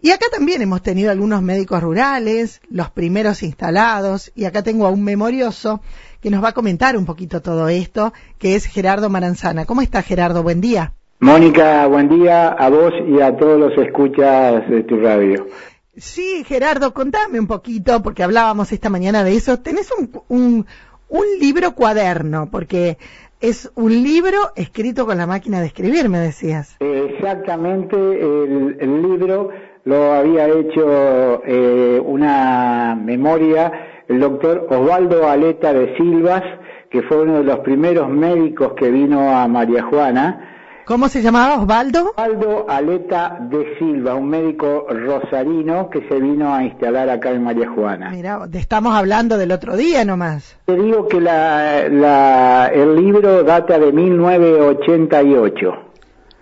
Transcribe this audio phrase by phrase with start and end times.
[0.00, 4.90] Y acá también hemos tenido algunos médicos rurales, los primeros instalados, y acá tengo a
[4.90, 5.80] un memorioso
[6.20, 9.66] que nos va a comentar un poquito todo esto, que es Gerardo Maranzana.
[9.66, 10.44] ¿Cómo está Gerardo?
[10.44, 10.92] Buen día.
[11.18, 15.48] Mónica, buen día a vos y a todos los escuchas de tu radio.
[15.96, 19.58] Sí, Gerardo, contame un poquito, porque hablábamos esta mañana de eso.
[19.58, 20.66] Tenés un, un,
[21.08, 22.98] un libro cuaderno, porque
[23.40, 26.76] es un libro escrito con la máquina de escribir, me decías.
[26.78, 29.50] Exactamente, el, el libro
[29.84, 33.72] lo había hecho eh, una memoria
[34.08, 36.42] el doctor Osvaldo Aleta de Silvas,
[36.90, 40.54] que fue uno de los primeros médicos que vino a María Juana.
[40.86, 42.12] ¿Cómo se llamaba Osvaldo?
[42.16, 47.68] Osvaldo Aleta de Silva, un médico rosarino que se vino a instalar acá en María
[47.68, 48.08] Juana.
[48.10, 50.56] Mira, estamos hablando del otro día nomás.
[50.64, 55.87] Te digo que la, la, el libro data de 1988.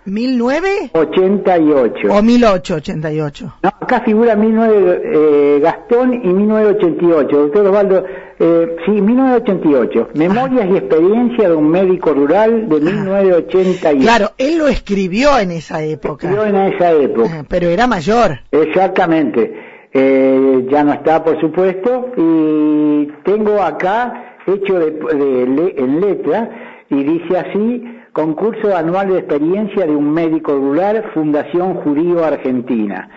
[0.07, 0.91] ¿1009?
[0.93, 2.07] 88.
[2.09, 3.53] ¿O 1888?
[3.63, 7.37] No, acá figura 19, eh, Gastón y 1988.
[7.37, 8.03] Doctor Osvaldo,
[8.39, 10.09] eh, sí, 1988.
[10.15, 13.99] Memorias y experiencia de un médico rural de 1988.
[14.01, 16.27] Claro, él lo escribió en esa época.
[16.29, 17.29] Escribió en esa época.
[17.41, 18.39] Ah, Pero era mayor.
[18.51, 19.53] Exactamente.
[19.93, 22.11] Eh, ya no está, por supuesto.
[22.17, 26.49] Y tengo acá, hecho de, de le- en letra,
[26.89, 27.83] y dice así,
[28.17, 33.07] concurso anual de experiencia de un médico rural, Fundación Judío Argentina.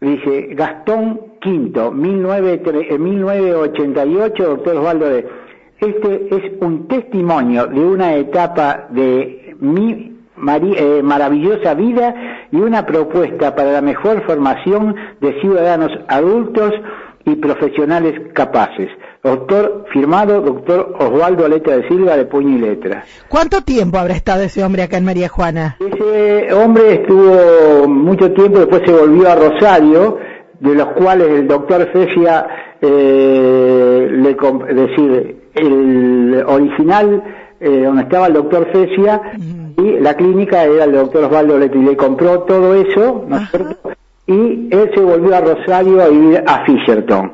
[0.00, 5.26] Dice, Gastón Quinto, 19, eh, 1988, doctor Osvaldo de...
[5.80, 12.14] Este es un testimonio de una etapa de mi eh, maravillosa vida
[12.52, 16.72] y una propuesta para la mejor formación de ciudadanos adultos
[17.26, 18.88] y profesionales capaces.
[19.22, 23.04] Doctor, firmado doctor Osvaldo Aleta de Silva de Puño y Letra.
[23.28, 25.76] ¿Cuánto tiempo habrá estado ese hombre acá en María Juana?
[25.80, 30.18] Ese hombre estuvo mucho tiempo, después se volvió a Rosario,
[30.60, 32.46] de los cuales el doctor Fesia,
[32.80, 37.24] eh, le, es decir, el original,
[37.58, 39.20] eh, donde estaba el doctor Fesia,
[39.76, 43.90] y la clínica era el doctor Osvaldo Leti, le compró todo eso, ¿no es cierto?
[44.26, 47.32] Y él se volvió a Rosario a vivir a Fisherton.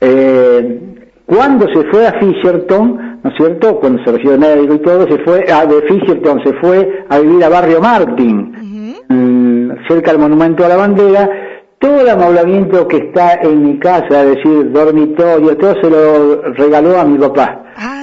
[0.00, 0.80] Eh,
[1.26, 3.78] cuando se fue a Fisherton, ¿no es cierto?
[3.78, 7.44] Cuando se recibió médico y todo, se fue a, de Fisherton, se fue a vivir
[7.44, 11.30] a Barrio Martin, mm, cerca del Monumento a la Bandera.
[11.78, 16.98] Todo el amoblamiento que está en mi casa, es decir, dormitorio, todo se lo regaló
[16.98, 17.62] a mi papá.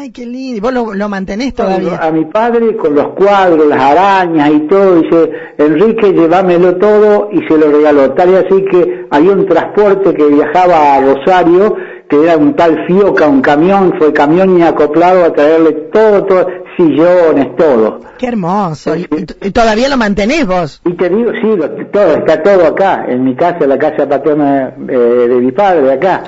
[0.09, 0.58] Ay, qué lindo.
[0.58, 1.97] ¿Y vos lo, lo mantenés todavía?
[2.02, 7.44] A mi padre con los cuadros, las arañas y todo, dice, Enrique, llévamelo todo y
[7.47, 8.12] se lo regaló.
[8.14, 11.75] Tal y así que había un transporte que viajaba a Rosario,
[12.09, 16.48] que era un tal Fioca, un camión, fue camión y acoplado a traerle todo, todo,
[16.75, 18.00] sillones, todo.
[18.18, 18.96] Qué hermoso.
[18.96, 19.08] ¿Y,
[19.44, 20.81] y todavía lo mantenés vos?
[20.86, 24.74] Y te digo, sí, lo- todo, está todo acá, en mi casa, la casa paterna
[24.90, 24.92] eh,
[25.30, 26.24] de mi padre, acá.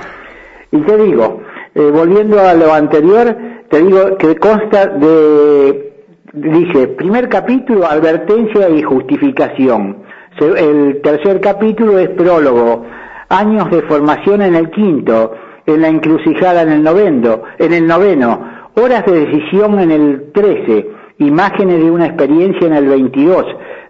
[0.72, 1.41] Y te digo,
[1.74, 3.36] eh, volviendo a lo anterior,
[3.72, 5.94] te digo que consta de,
[6.34, 9.98] dice, primer capítulo, advertencia y justificación.
[10.40, 12.86] El tercer capítulo es prólogo,
[13.30, 15.34] años de formación en el quinto,
[15.66, 18.46] en la encrucijada en el noveno, en el noveno,
[18.76, 20.90] horas de decisión en el trece,
[21.20, 23.46] imágenes de una experiencia en el 22,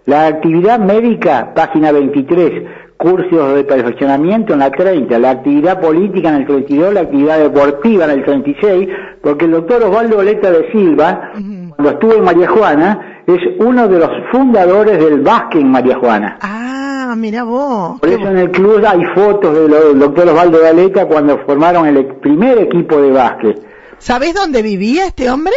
[0.06, 2.62] la actividad médica, página 23,
[2.96, 8.04] cursos de perfeccionamiento en la 30, la actividad política en el 32, la actividad deportiva
[8.04, 8.88] en el 36,
[9.22, 13.98] porque el doctor Osvaldo Oleta de Silva, cuando estuvo en María Juana, es uno de
[13.98, 16.38] los fundadores del básquet en María Juana.
[16.42, 18.00] Ah, mira vos.
[18.00, 22.04] Por eso en el club hay fotos del doctor Osvaldo de Aleta cuando formaron el
[22.16, 23.62] primer equipo de básquet.
[23.98, 25.52] ¿Sabés dónde vivía este hombre?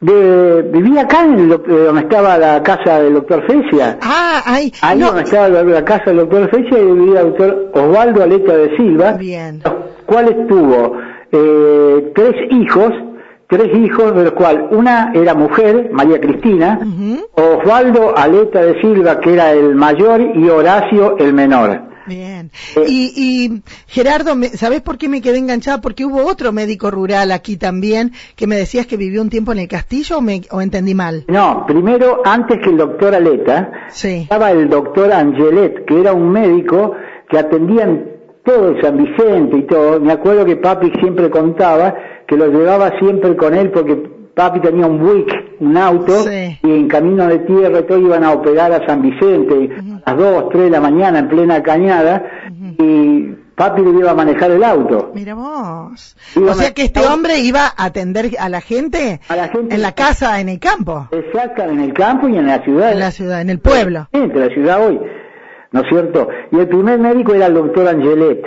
[0.00, 3.98] De, vivía acá en el eh, donde estaba la casa del doctor Fecia.
[4.00, 5.08] Ah, ay, Ahí no.
[5.08, 8.74] donde estaba la, la casa del doctor Fecia y vivía el doctor Osvaldo Aleta de
[8.78, 9.60] Silva, Bien.
[9.62, 9.74] los
[10.06, 10.94] cuales tuvo
[11.32, 12.90] eh, tres hijos,
[13.50, 16.78] tres hijos de los cuales una era mujer, María Cristina.
[17.34, 21.90] Osvaldo Aleta de Silva, que era el mayor, y Horacio el menor.
[22.06, 22.50] Bien.
[22.76, 22.84] Eh.
[22.88, 25.80] Y, y Gerardo, ¿sabés por qué me quedé enganchada?
[25.80, 29.58] Porque hubo otro médico rural aquí también que me decías que vivió un tiempo en
[29.58, 31.24] el castillo o, me, o entendí mal.
[31.28, 34.22] No, primero, antes que el doctor Aleta, Sí.
[34.22, 36.92] estaba el doctor Angelet, que era un médico
[37.28, 38.10] que atendía en
[38.44, 40.00] todo San Vicente y todo.
[40.00, 41.94] Me acuerdo que papi siempre contaba
[42.30, 43.96] que lo llevaba siempre con él porque
[44.36, 45.28] papi tenía un Buick,
[45.58, 46.58] un auto, Sí.
[46.62, 49.70] y en camino de tierra y todo iban a operar a San Vicente
[50.04, 52.22] a las 2, 3 de la mañana en plena cañada
[52.78, 55.10] y papi le iba a manejar el auto.
[55.12, 56.16] Mira vos.
[56.36, 59.74] Iba O sea que este hombre iba a atender a la gente, A la gente-
[59.74, 62.92] en la casa, en el campo, Exacto, en el campo y en la ciudad.
[62.92, 64.08] en la ciudad, en el pueblo.
[64.12, 65.00] Entre la ciudad hoy.
[65.72, 66.28] ¿no es cierto?
[66.50, 68.42] Y el primer médico era el doctor Angelet.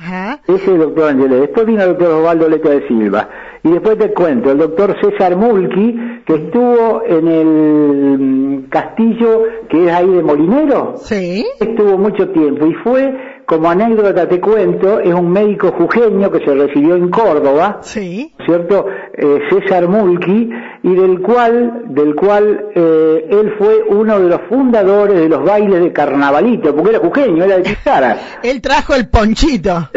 [0.00, 0.40] Ajá.
[0.46, 1.40] Ese es el doctor Angelet.
[1.40, 3.28] Después vino el doctor Osvaldo Leto de Silva.
[3.62, 9.86] Y después te cuento, el doctor César Mulki, que estuvo en el mm, castillo que
[9.86, 10.94] es ahí de Molinero.
[10.96, 11.46] Sí.
[11.60, 13.14] Estuvo mucho tiempo y fue,
[13.50, 18.32] como anécdota te cuento, es un médico jujeño que se recibió en Córdoba, Sí.
[18.46, 18.86] ¿cierto?
[19.12, 20.48] Eh, César Mulki,
[20.84, 25.80] y del cual, del cual eh, él fue uno de los fundadores de los bailes
[25.82, 28.16] de carnavalito, porque era jujeño, era de Pizarra.
[28.44, 29.88] Él trajo el ponchito.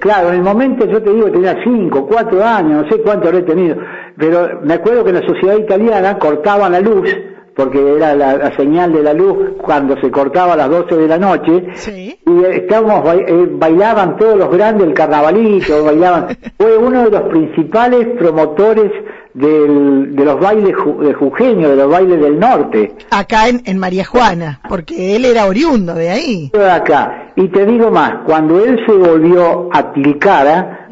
[0.00, 3.28] Claro, en el momento yo te digo que tenía cinco, cuatro años, no sé cuánto
[3.28, 3.76] habré tenido,
[4.16, 7.08] pero me acuerdo que en la sociedad italiana cortaban la luz,
[7.54, 11.08] porque era la, la señal de la luz cuando se cortaba a las 12 de
[11.08, 12.18] la noche, Sí.
[12.26, 16.28] y eh, estábamos, ba- eh, bailaban todos los grandes el carnavalito, bailaban,
[16.58, 18.90] fue uno de los principales promotores
[19.34, 22.94] del- de los bailes ju- de jujeño, de los bailes del norte.
[23.10, 26.50] Acá en, en María Juana, porque él era oriundo de ahí.
[26.52, 27.32] de acá.
[27.36, 30.88] Y te digo más, cuando él se volvió a Tilcara,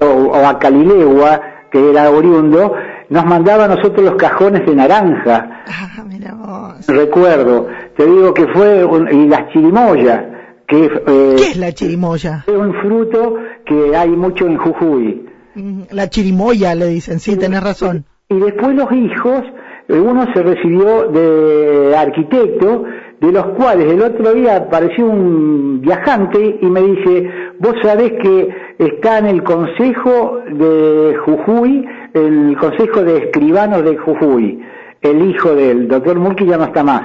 [0.00, 1.40] o, o a Calilegua,
[1.70, 2.72] que era oriundo,
[3.10, 5.62] nos mandaba a nosotros los cajones de naranja.
[5.68, 6.86] Ah, mira vos.
[6.86, 7.66] Recuerdo,
[7.96, 10.22] te digo que fue, un- y las chirimoyas,
[10.66, 12.44] que eh, ¿Qué es la chirimoya?
[12.46, 13.36] es un fruto
[13.66, 15.26] que hay mucho en Jujuy.
[15.54, 18.04] Mm, La chirimoya le dicen, sí, tenés razón.
[18.28, 19.42] Y después los hijos,
[19.88, 22.84] eh, uno se recibió de arquitecto,
[23.20, 28.48] de los cuales el otro día apareció un viajante y me dice, vos sabés que
[28.78, 34.60] está en el Consejo de Jujuy, el Consejo de Escribanos de Jujuy,
[35.02, 37.02] el hijo del doctor Mulki ya no está más.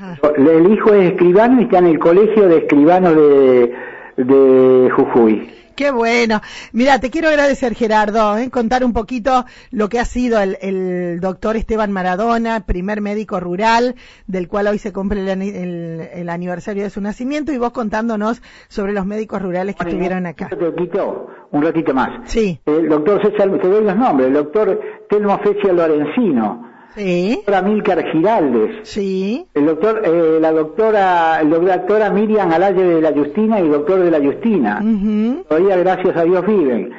[0.00, 0.18] Ajá.
[0.36, 3.74] El hijo es escribano y está en el Colegio de Escribanos de,
[4.16, 5.48] de Jujuy.
[5.76, 6.40] Qué bueno.
[6.72, 8.50] Mira, te quiero agradecer, Gerardo, ¿eh?
[8.50, 13.94] contar un poquito lo que ha sido el, el doctor Esteban Maradona, primer médico rural,
[14.26, 18.40] del cual hoy se cumple el, el- el aniversario de su nacimiento, y vos contándonos
[18.68, 20.48] sobre los médicos rurales que estuvieron acá.
[20.48, 22.08] Te quito un ratito más.
[22.24, 24.80] Sí, El doctor César, te doy los nombres, el doctor
[25.10, 26.65] Telmo Fecia Lorenzino,
[26.96, 29.46] sí, la doctora Milcar Giraldes, sí.
[29.54, 34.00] el doctor, eh, la doctora, la doctora Miriam Alaye de la Justina y el doctor
[34.00, 34.80] de la Justina.
[34.82, 35.44] Ujú.
[35.48, 36.90] Todavía gracias a Dios viven.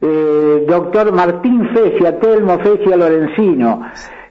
[0.00, 3.82] Eh, doctor Martín Fecia, Telmo Fecia Lorenzino,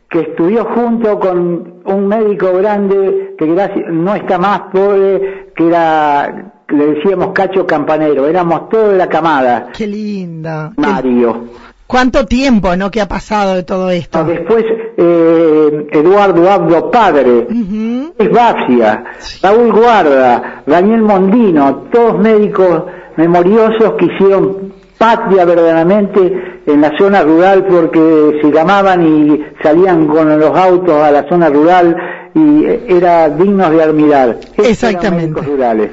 [0.09, 6.51] que estudió junto con un médico grande que gracias, no está más pobre, que era,
[6.67, 9.69] le decíamos Cacho Campanero, éramos todos de la camada.
[9.75, 10.71] Qué lindo.
[10.75, 11.45] Qué- Mario.
[11.93, 14.23] ¿Cuánto tiempo, no, que ha pasado de todo esto?
[14.23, 14.65] Después
[14.97, 18.15] eh, Eduardo Abdo Padre, Ujú.
[18.17, 19.03] Luis Bafia,
[19.43, 22.85] Raúl Guarda, Daniel Mondino, todos médicos
[23.15, 30.39] memoriosos que hicieron patria verdaderamente en la zona rural porque se llamaban y salían con
[30.39, 31.95] los autos a la zona rural
[32.33, 34.37] y eh, era dignos de admirar.
[34.57, 35.41] Exactamente.
[35.41, 35.91] rurales.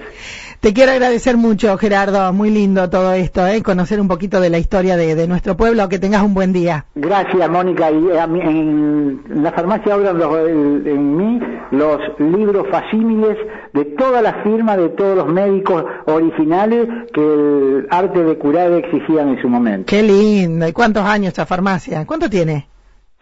[0.60, 2.34] Te quiero agradecer mucho, Gerardo.
[2.34, 3.62] Muy lindo todo esto, ¿eh?
[3.62, 5.88] conocer un poquito de la historia de, de nuestro pueblo.
[5.88, 6.84] Que tengas un buen día.
[6.94, 7.90] Gracias, Mónica.
[7.90, 11.40] Y a mí- en, la farmacia el- en mí
[11.70, 13.38] los libros facímiles
[13.72, 19.30] de todas las firmas, de todos los médicos originales que el arte de curar exigían
[19.30, 19.86] en su momento.
[19.88, 20.68] Qué lindo.
[20.68, 22.04] ¿Y cuántos años esta farmacia?
[22.06, 22.66] ¿Cuánto tiene?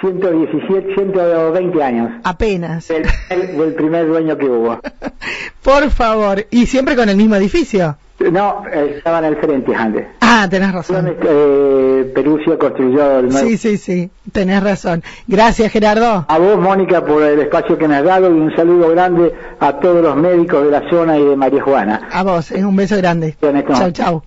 [0.00, 2.12] 117, 120 años.
[2.22, 2.86] Apenas.
[2.88, 4.78] Del, del primer dueño que hubo.
[5.62, 6.46] Por favor.
[6.50, 7.96] ¿Y siempre con el mismo edificio?
[8.20, 10.06] No, eh, estaban al frente antes.
[10.30, 11.16] Ah, tenés razón.
[11.23, 12.12] Eh,
[12.58, 13.32] construyó el.
[13.32, 14.11] Sí, sí, sí.
[14.30, 15.02] Tenés razón.
[15.26, 16.26] Gracias, Gerardo.
[16.28, 19.73] A vos, Mónica, por el espacio que me has dado y un saludo grande a
[19.80, 22.08] todos los médicos de la zona y de María Juana.
[22.12, 23.37] A vos, es un beso grande.
[23.40, 24.23] Chau, chau.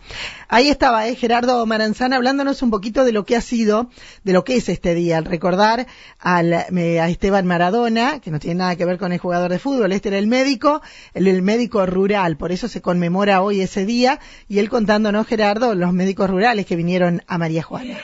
[0.54, 3.90] Ahí estaba, eh, Gerardo Maranzana hablándonos un poquito de lo que ha sido,
[4.26, 5.88] de lo que es este día, al recordar
[6.20, 9.60] al, eh, a Esteban Maradona, que no tiene nada que ver con el jugador de
[9.60, 10.82] fútbol, este era el médico,
[11.14, 15.74] el, el médico rural, por eso se conmemora hoy ese día, y él contándonos, Gerardo,
[15.74, 17.98] los médicos rurales que vinieron a María Juana.